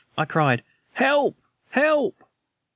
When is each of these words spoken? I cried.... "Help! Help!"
I 0.17 0.25
cried.... 0.25 0.63
"Help! 0.93 1.37
Help!" 1.69 2.23